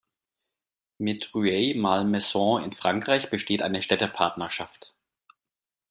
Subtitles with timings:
[0.97, 4.95] Mit Rueil-Malmaison in Frankreich besteht eine Städtepartnerschaft.